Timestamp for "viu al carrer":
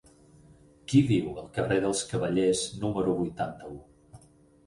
1.09-1.75